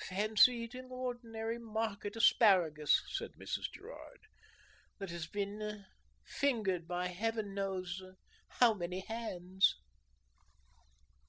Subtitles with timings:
[0.00, 3.70] "Fancy eating ordinary market asparagus," said Mrs.
[3.72, 4.18] Gerard,
[4.98, 5.84] "that has been
[6.24, 8.02] fingered by Heaven knows
[8.58, 9.76] how many hands."